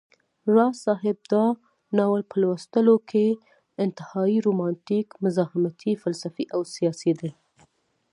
[0.53, 1.45] راز صاحب دا
[1.97, 3.27] ناول په لوستلو کي
[3.85, 7.31] انتهائى رومانتيک، مزاحمتى، فلسفى او سياسى دى